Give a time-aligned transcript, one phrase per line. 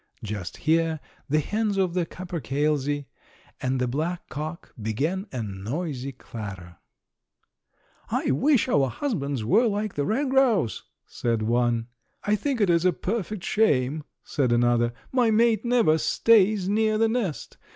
[0.23, 0.99] Just here
[1.29, 3.05] the hens of the capercailzie
[3.61, 6.77] and the black cock began a noisy clatter.
[8.09, 11.85] "I wish our husbands were like the red grouse," said one.
[12.23, 17.07] "I think it is a perfect shame," said another; "my mate never stays near the
[17.07, 17.57] nest.